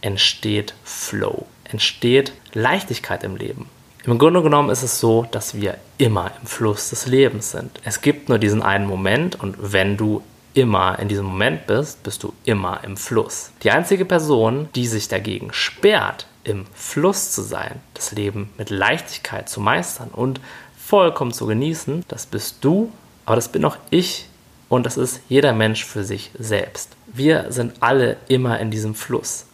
[0.00, 3.68] entsteht Flow, entsteht Leichtigkeit im Leben.
[4.06, 7.80] Im Grunde genommen ist es so, dass wir immer im Fluss des Lebens sind.
[7.84, 12.22] Es gibt nur diesen einen Moment und wenn du immer in diesem Moment bist, bist
[12.22, 13.50] du immer im Fluss.
[13.62, 19.48] Die einzige Person, die sich dagegen sperrt, im Fluss zu sein, das Leben mit Leichtigkeit
[19.48, 20.38] zu meistern und
[20.76, 22.92] vollkommen zu genießen, das bist du,
[23.24, 24.28] aber das bin auch ich
[24.68, 26.90] und das ist jeder Mensch für sich selbst.
[27.06, 29.46] Wir sind alle immer in diesem Fluss.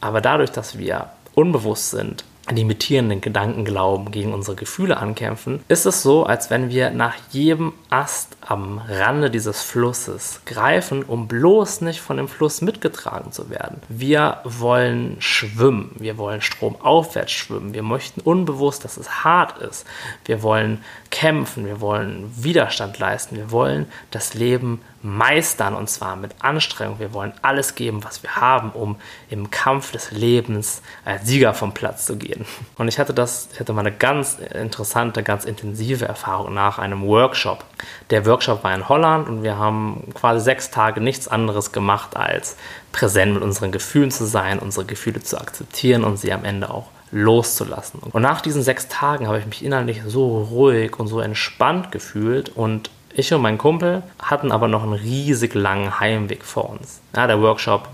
[0.00, 6.24] Aber dadurch, dass wir unbewusst sind limitierenden Gedankenglauben gegen unsere Gefühle ankämpfen, ist es so,
[6.24, 12.16] als wenn wir nach jedem Ast am Rande dieses Flusses greifen, um bloß nicht von
[12.16, 13.82] dem Fluss mitgetragen zu werden.
[13.90, 19.86] Wir wollen schwimmen, wir wollen stromaufwärts schwimmen, wir möchten unbewusst, dass es hart ist,
[20.24, 26.32] wir wollen kämpfen, wir wollen Widerstand leisten, wir wollen das Leben meistern und zwar mit
[26.40, 26.98] Anstrengung.
[26.98, 28.96] Wir wollen alles geben, was wir haben, um
[29.30, 32.44] im Kampf des Lebens als Sieger vom Platz zu gehen.
[32.76, 37.02] Und ich hatte das, ich hatte mal eine ganz interessante, ganz intensive Erfahrung nach einem
[37.02, 37.64] Workshop.
[38.10, 42.56] Der Workshop war in Holland und wir haben quasi sechs Tage nichts anderes gemacht, als
[42.92, 46.86] präsent mit unseren Gefühlen zu sein, unsere Gefühle zu akzeptieren und sie am Ende auch
[47.10, 48.00] loszulassen.
[48.12, 52.50] Und nach diesen sechs Tagen habe ich mich innerlich so ruhig und so entspannt gefühlt
[52.50, 57.00] und ich und mein Kumpel hatten aber noch einen riesig langen Heimweg vor uns.
[57.16, 57.88] Ja, der Workshop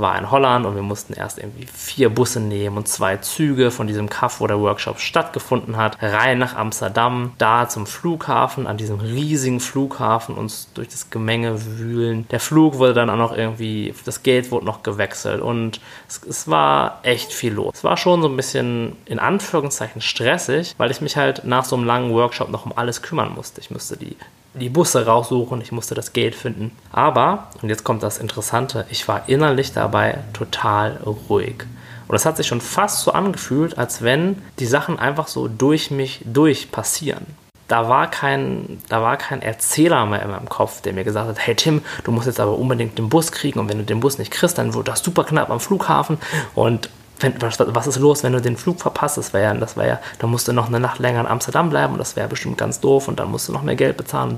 [0.00, 3.86] war in Holland und wir mussten erst irgendwie vier Busse nehmen und zwei Züge von
[3.86, 9.00] diesem Kaff, wo der Workshop stattgefunden hat, rein nach Amsterdam, da zum Flughafen, an diesem
[9.00, 12.26] riesigen Flughafen uns durch das Gemenge wühlen.
[12.30, 16.48] Der Flug wurde dann auch noch irgendwie, das Gate wurde noch gewechselt und es, es
[16.48, 17.74] war echt viel los.
[17.74, 21.76] Es war schon so ein bisschen in Anführungszeichen stressig, weil ich mich halt nach so
[21.76, 23.60] einem langen Workshop noch um alles kümmern musste.
[23.60, 24.16] Ich musste die
[24.54, 26.72] die Busse raussuchen, ich musste das Geld finden.
[26.92, 31.64] Aber, und jetzt kommt das Interessante, ich war innerlich dabei total ruhig.
[32.08, 35.90] Und es hat sich schon fast so angefühlt, als wenn die Sachen einfach so durch
[35.90, 37.26] mich durch passieren.
[37.68, 41.38] Da war, kein, da war kein Erzähler mehr in meinem Kopf, der mir gesagt hat,
[41.38, 44.16] hey Tim, du musst jetzt aber unbedingt den Bus kriegen und wenn du den Bus
[44.16, 46.16] nicht kriegst, dann wird das super knapp am Flughafen
[46.54, 46.88] und
[47.20, 49.18] wenn, was, was, ist los, wenn du den Flug verpasst?
[49.18, 51.70] Das wäre ja, das wäre ja, da musst du noch eine Nacht länger in Amsterdam
[51.70, 54.36] bleiben und das wäre bestimmt ganz doof und dann musst du noch mehr Geld bezahlen.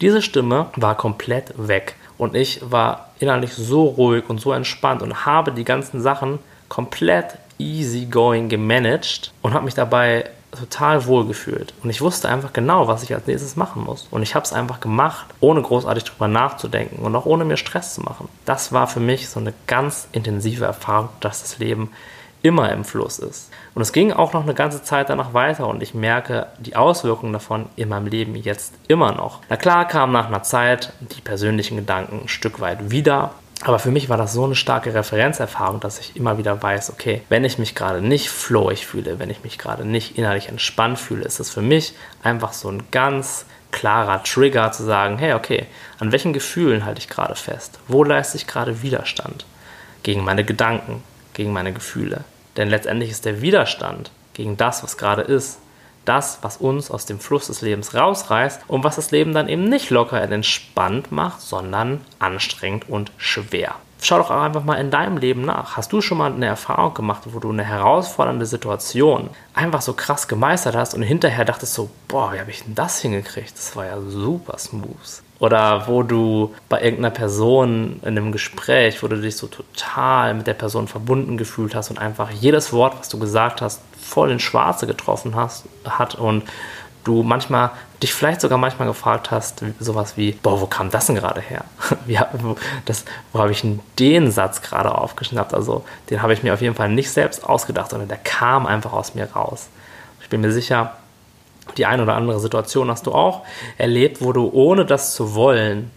[0.00, 5.26] Diese Stimme war komplett weg und ich war innerlich so ruhig und so entspannt und
[5.26, 6.38] habe die ganzen Sachen
[6.68, 10.24] komplett easygoing gemanagt und habe mich dabei
[10.58, 11.72] total wohl gefühlt.
[11.82, 14.06] Und ich wusste einfach genau, was ich als nächstes machen muss.
[14.10, 17.94] Und ich habe es einfach gemacht, ohne großartig drüber nachzudenken und auch ohne mir Stress
[17.94, 18.28] zu machen.
[18.44, 21.90] Das war für mich so eine ganz intensive Erfahrung, dass das Leben
[22.42, 23.50] immer im Fluss ist.
[23.74, 27.32] Und es ging auch noch eine ganze Zeit danach weiter und ich merke die Auswirkungen
[27.32, 29.40] davon in meinem Leben jetzt immer noch.
[29.48, 33.30] Na klar kamen nach einer Zeit die persönlichen Gedanken ein Stück weit wieder,
[33.64, 37.22] aber für mich war das so eine starke Referenzerfahrung, dass ich immer wieder weiß, okay,
[37.28, 41.24] wenn ich mich gerade nicht flowig fühle, wenn ich mich gerade nicht innerlich entspannt fühle,
[41.24, 45.66] ist es für mich einfach so ein ganz klarer Trigger zu sagen, hey, okay,
[45.98, 47.78] an welchen Gefühlen halte ich gerade fest?
[47.88, 49.46] Wo leiste ich gerade Widerstand?
[50.02, 52.24] Gegen meine Gedanken, gegen meine Gefühle.
[52.56, 55.58] Denn letztendlich ist der Widerstand gegen das, was gerade ist,
[56.04, 59.64] das, was uns aus dem Fluss des Lebens rausreißt und was das Leben dann eben
[59.64, 63.74] nicht locker und entspannt macht, sondern anstrengend und schwer.
[64.04, 65.76] Schau doch einfach mal in deinem Leben nach.
[65.76, 70.26] Hast du schon mal eine Erfahrung gemacht, wo du eine herausfordernde Situation einfach so krass
[70.26, 73.56] gemeistert hast und hinterher dachtest so, boah, wie habe ich denn das hingekriegt?
[73.56, 75.22] Das war ja super smooth.
[75.42, 80.46] Oder wo du bei irgendeiner Person in einem Gespräch, wo du dich so total mit
[80.46, 84.42] der Person verbunden gefühlt hast und einfach jedes Wort, was du gesagt hast, voll ins
[84.42, 86.44] Schwarze getroffen hast, hat und
[87.02, 91.16] du manchmal dich vielleicht sogar manchmal gefragt hast, sowas wie, boah, wo kam das denn
[91.16, 91.64] gerade her?
[92.06, 92.20] Wie,
[92.84, 95.54] das, wo habe ich denn den Satz gerade aufgeschnappt?
[95.54, 98.92] Also den habe ich mir auf jeden Fall nicht selbst ausgedacht, sondern der kam einfach
[98.92, 99.70] aus mir raus.
[100.20, 100.94] Ich bin mir sicher,
[101.76, 103.42] die eine oder andere Situation hast du auch
[103.78, 105.90] erlebt, wo du ohne das zu wollen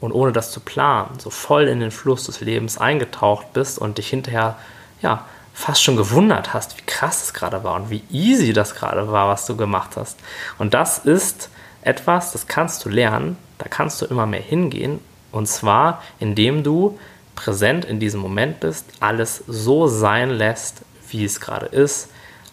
[0.00, 3.98] und ohne das zu planen, so voll in den Fluss des Lebens eingetaucht bist und
[3.98, 4.56] dich hinterher,
[5.02, 9.10] ja, fast schon gewundert hast, wie krass es gerade war und wie easy das gerade
[9.10, 10.16] war, was du gemacht hast.
[10.56, 11.50] Und das ist
[11.82, 15.00] etwas, das kannst du lernen, da kannst du immer mehr hingehen.
[15.32, 16.96] Und zwar, indem du
[17.34, 22.08] präsent in diesem Moment bist, alles so sein lässt, wie es gerade ist,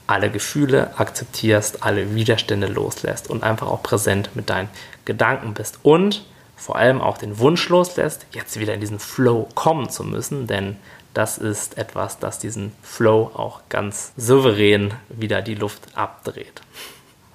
[0.08, 4.70] alle Gefühle akzeptierst, alle Widerstände loslässt und einfach auch präsent mit deinen
[5.06, 9.90] Gedanken bist und vor allem auch den Wunsch loslässt, jetzt wieder in diesen Flow kommen
[9.90, 10.78] zu müssen, denn
[11.14, 16.62] das ist etwas, das diesen Flow auch ganz souverän wieder die Luft abdreht.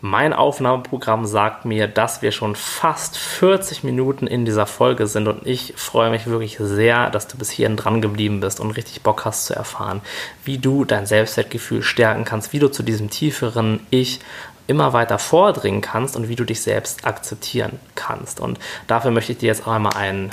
[0.03, 5.47] Mein Aufnahmeprogramm sagt mir, dass wir schon fast 40 Minuten in dieser Folge sind und
[5.47, 9.27] ich freue mich wirklich sehr, dass du bis hierhin dran geblieben bist und richtig Bock
[9.27, 10.01] hast zu erfahren,
[10.43, 14.21] wie du dein Selbstwertgefühl stärken kannst, wie du zu diesem tieferen Ich
[14.67, 18.41] immer weiter vordringen kannst und wie du dich selbst akzeptieren kannst.
[18.41, 20.31] Und dafür möchte ich dir jetzt auch einmal einen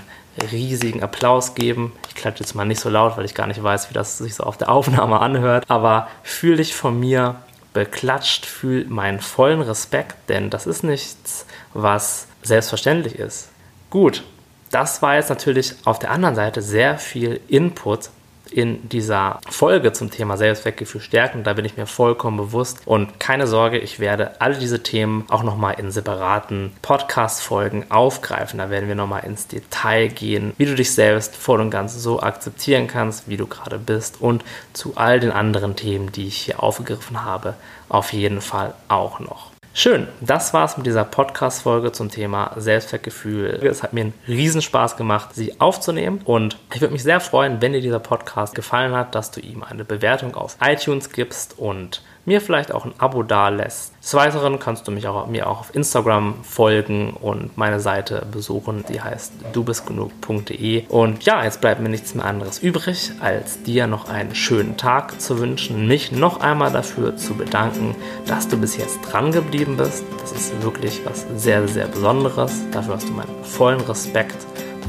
[0.52, 1.92] riesigen Applaus geben.
[2.08, 4.36] Ich klatsche jetzt mal nicht so laut, weil ich gar nicht weiß, wie das sich
[4.36, 5.66] so auf der Aufnahme anhört.
[5.68, 7.36] Aber fühl dich von mir
[7.78, 13.50] beklatscht, fühl meinen vollen Respekt, denn das ist nichts, was selbstverständlich ist.
[13.92, 14.24] Gut,
[14.72, 18.10] das war jetzt natürlich auf der anderen Seite sehr viel Input
[18.52, 21.44] in dieser Folge zum Thema Selbstwertgefühl stärken.
[21.44, 22.82] Da bin ich mir vollkommen bewusst.
[22.86, 28.60] Und keine Sorge, ich werde alle diese Themen auch nochmal in separaten Podcast-Folgen aufgreifen.
[28.60, 32.22] Da werden wir nochmal ins Detail gehen, wie du dich selbst voll und ganz so
[32.22, 34.22] akzeptieren kannst, wie du gerade bist.
[34.22, 37.56] Und zu all den anderen Themen, die ich hier aufgegriffen habe,
[37.90, 39.57] auf jeden Fall auch noch.
[39.80, 43.60] Schön, das war's mit dieser Podcast-Folge zum Thema Selbstwertgefühl.
[43.64, 47.74] Es hat mir einen Riesenspaß gemacht, sie aufzunehmen und ich würde mich sehr freuen, wenn
[47.74, 52.42] dir dieser Podcast gefallen hat, dass du ihm eine Bewertung auf iTunes gibst und mir
[52.42, 53.94] vielleicht auch ein Abo da lässt.
[54.04, 58.84] Des Weiteren kannst du mich auch, mir auch auf Instagram folgen und meine Seite besuchen.
[58.90, 60.88] Die heißt dubistgenug.de.
[60.90, 65.22] Und ja, jetzt bleibt mir nichts mehr anderes übrig, als dir noch einen schönen Tag
[65.22, 67.96] zu wünschen, mich noch einmal dafür zu bedanken,
[68.28, 70.04] dass du bis jetzt dran geblieben bist.
[70.20, 72.52] Das ist wirklich was sehr, sehr Besonderes.
[72.72, 74.36] Dafür hast du meinen vollen Respekt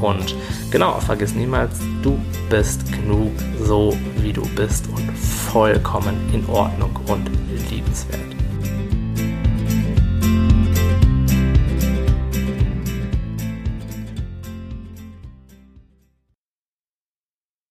[0.01, 0.35] Und
[0.71, 2.19] genau, vergiss niemals, du
[2.49, 3.31] bist genug,
[3.61, 7.29] so wie du bist und vollkommen in Ordnung und
[7.69, 8.38] liebenswert.